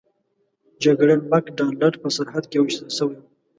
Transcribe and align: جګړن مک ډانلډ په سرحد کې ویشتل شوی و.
جګړن 0.83 1.19
مک 1.31 1.45
ډانلډ 1.57 1.93
په 2.01 2.07
سرحد 2.15 2.43
کې 2.51 2.57
ویشتل 2.59 2.89
شوی 2.97 3.15
و. 3.17 3.21